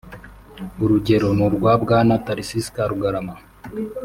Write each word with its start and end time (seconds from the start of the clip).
urugero 0.83 1.27
n’urwa 1.37 1.71
Bwana 1.83 2.13
Tharcisse 2.25 2.71
Karugarama 2.75 3.35